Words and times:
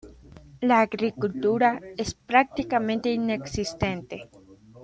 La 0.61 0.81
agricultura 0.81 1.79
es 1.95 2.15
prácticamente 2.15 3.13
inexistente. 3.13 4.29